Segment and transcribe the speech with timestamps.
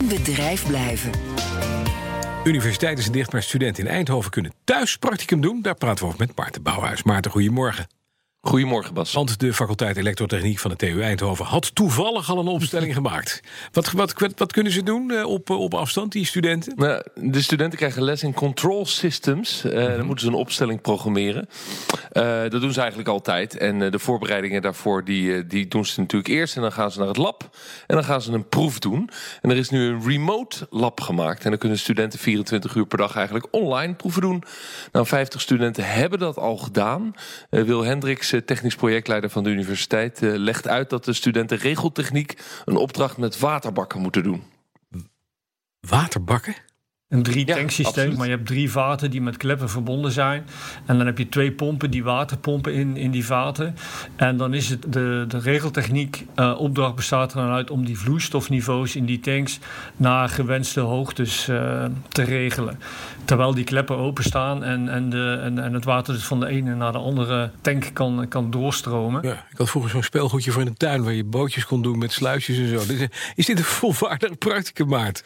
[0.00, 1.10] In bedrijf blijven.
[2.44, 5.62] Universiteiten zijn dicht, maar studenten in Eindhoven kunnen thuis practicum doen.
[5.62, 7.02] Daar praten we over met Maarten Bouwhuis.
[7.02, 7.86] Maarten, goedemorgen.
[8.46, 9.12] Goedemorgen, Bas.
[9.12, 13.42] Want de faculteit elektrotechniek van de TU Eindhoven had toevallig al een opstelling gemaakt.
[13.72, 16.72] Wat, wat, wat, kunnen ze doen eh, op, op afstand, die studenten?
[16.76, 19.64] Nou, de studenten krijgen les in control systems.
[19.64, 21.48] Uh, Dan moeten ze een opstelling programmeren.
[22.12, 23.56] Uh, dat doen ze eigenlijk altijd.
[23.56, 26.56] En de voorbereidingen daarvoor die, die doen ze natuurlijk eerst.
[26.56, 27.56] En dan gaan ze naar het lab.
[27.86, 29.10] En dan gaan ze een proef doen.
[29.40, 31.44] En er is nu een remote lab gemaakt.
[31.44, 34.42] En dan kunnen studenten 24 uur per dag eigenlijk online proeven doen.
[34.92, 37.14] Nou, 50 studenten hebben dat al gedaan.
[37.50, 42.76] Wil Hendricks technisch projectleider van de universiteit, eh, legt uit dat de studenten regeltechniek een
[42.76, 44.42] opdracht met waterbakken moeten doen.
[45.80, 46.54] Waterbakken?
[47.08, 50.46] Een drie-tanksysteem, maar je hebt drie vaten die met kleppen verbonden zijn.
[50.86, 53.76] En dan heb je twee pompen die water pompen in, in die vaten.
[54.16, 57.98] En dan is het de, de regeltechniek uh, opdracht bestaat er dan uit om die
[57.98, 59.58] vloeistofniveaus in die tanks
[59.96, 62.80] naar gewenste hoogtes uh, te regelen.
[63.24, 66.74] Terwijl die kleppen openstaan en, en, de, en, en het water dus van de ene
[66.74, 69.22] naar de andere tank kan, kan doorstromen.
[69.22, 71.98] Ja, ik had vroeger zo'n speelgoedje voor in de tuin waar je bootjes kon doen
[71.98, 72.94] met sluisjes en zo.
[73.34, 75.24] Is dit een volwaardige practicum, Maart?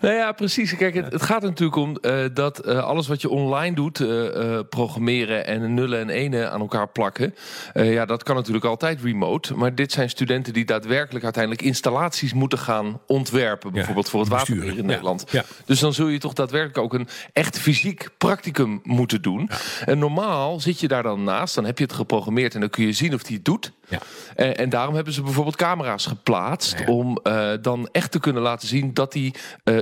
[0.00, 0.76] Nou ja, precies.
[0.76, 4.58] Kijk, het gaat er natuurlijk om uh, dat uh, alles wat je online doet, uh,
[4.68, 7.34] programmeren en nullen en enen aan elkaar plakken,
[7.74, 9.54] ja, dat kan natuurlijk altijd remote.
[9.54, 14.28] Maar dit zijn studenten die daadwerkelijk uiteindelijk installaties moeten gaan ontwerpen, bijvoorbeeld ja, voor het
[14.28, 15.24] waterbeheer in Nederland.
[15.30, 15.44] Ja.
[15.64, 19.50] Dus dan zul je toch daadwerkelijk ook een echt fysiek practicum moeten doen.
[19.84, 22.86] En normaal zit je daar dan naast, dan heb je het geprogrammeerd en dan kun
[22.86, 23.72] je zien of die het doet.
[23.88, 23.98] Ja.
[24.34, 27.18] En, en, daarom hebben ze bijvoorbeeld camera's geplaatst om
[27.60, 29.34] dan echt te kunnen laten zien dat die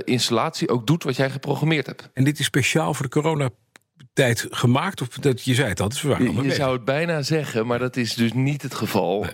[0.03, 2.09] installatie ook doet wat jij geprogrammeerd hebt.
[2.13, 3.49] En dit is speciaal voor de corona
[4.15, 5.01] tijd gemaakt?
[5.01, 5.91] Of dat, je zei het al,
[6.43, 9.25] Je zou het bijna zeggen, maar dat is dus niet het geval.
[9.25, 9.33] Uh,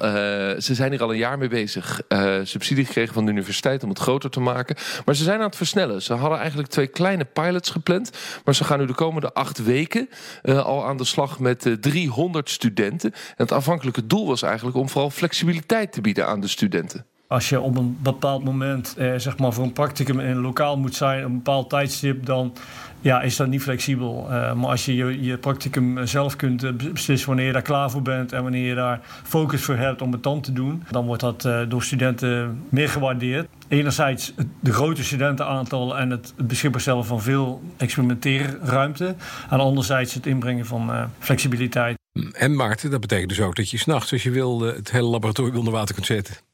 [0.59, 2.01] ze zijn hier al een jaar mee bezig.
[2.09, 4.75] Uh, subsidie gekregen van de universiteit om het groter te maken.
[5.05, 6.01] Maar ze zijn aan het versnellen.
[6.01, 8.11] Ze hadden eigenlijk twee kleine pilots gepland.
[8.45, 10.09] Maar ze gaan nu de komende acht weken
[10.43, 13.11] uh, al aan de slag met 300 studenten.
[13.11, 17.49] En het afhankelijke doel was eigenlijk om vooral flexibiliteit te bieden aan de studenten als
[17.49, 20.95] je op een bepaald moment eh, zeg maar voor een practicum in een lokaal moet
[20.95, 22.53] zijn, een bepaald tijdstip, dan
[23.01, 24.27] ja, is dat niet flexibel.
[24.29, 28.01] Uh, maar als je, je practicum zelf kunt eh, beslissen wanneer je daar klaar voor
[28.01, 31.21] bent en wanneer je daar focus voor hebt om het dan te doen, dan wordt
[31.21, 33.47] dat uh, door studenten meer gewaardeerd.
[33.67, 39.15] Enerzijds de grote studentenaantal en het beschikbaar stellen van veel experimenteerruimte.
[39.49, 41.97] En anderzijds het inbrengen van flexibiliteit.
[42.33, 45.57] En Maarten, dat betekent dus ook dat je s'nachts, als je wil, het hele laboratorium
[45.57, 46.50] onder water kunt zetten.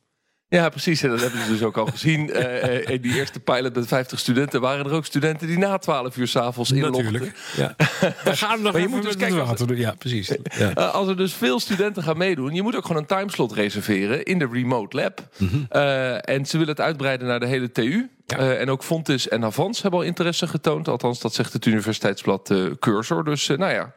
[0.49, 1.03] Ja, precies.
[1.03, 2.29] En dat hebben ze dus ook al gezien.
[2.29, 6.17] Uh, in die eerste pilot met 50 studenten waren er ook studenten die na 12
[6.17, 7.03] uur s'avonds inlogden.
[7.03, 7.37] Natuurlijk.
[7.55, 7.75] Ja.
[8.23, 9.45] Daar gaan we nog maar je moet dus kijken.
[9.45, 10.31] Water, ja, precies.
[10.57, 10.77] Ja.
[10.77, 14.23] Uh, als er dus veel studenten gaan meedoen, je moet ook gewoon een timeslot reserveren
[14.23, 15.27] in de remote lab.
[15.37, 15.67] Mm -hmm.
[15.71, 18.09] uh, en ze willen het uitbreiden naar de hele TU.
[18.25, 18.39] Ja.
[18.39, 20.87] Uh, en ook Fontis en Avans hebben al interesse getoond.
[20.87, 23.23] Althans, dat zegt het universiteitsblad uh, Cursor.
[23.23, 23.93] Dus uh, nou ja,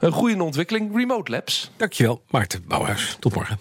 [0.00, 0.96] een goede ontwikkeling.
[0.96, 1.70] Remote Labs.
[1.76, 3.16] Dankjewel, Maarten Bouwhuis.
[3.20, 3.58] Tot morgen.